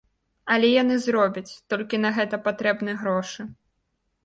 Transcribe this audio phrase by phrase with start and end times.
[0.53, 3.41] Але яны зробяць, толькі на гэта патрэбны грошы.